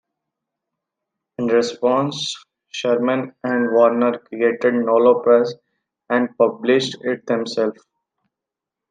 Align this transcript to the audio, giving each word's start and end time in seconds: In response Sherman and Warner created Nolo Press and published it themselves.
In 1.37 1.45
response 1.45 2.33
Sherman 2.71 3.35
and 3.43 3.71
Warner 3.71 4.17
created 4.17 4.73
Nolo 4.73 5.21
Press 5.21 5.53
and 6.09 6.35
published 6.39 6.97
it 7.03 7.27
themselves. 7.27 7.85